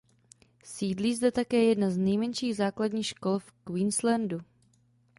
Sídlí 0.63 1.15
zde 1.15 1.31
také 1.31 1.63
jedna 1.63 1.89
z 1.89 1.97
nejmenších 1.97 2.55
základních 2.55 3.05
škol 3.05 3.39
v 3.39 3.51
Queenslandu. 3.51 4.39